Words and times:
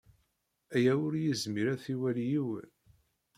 Aya 0.75 0.93
ur 1.05 1.13
yezmir 1.17 1.67
ad 1.73 1.79
t-ilawi 1.83 2.23
yiwen! 2.31 2.69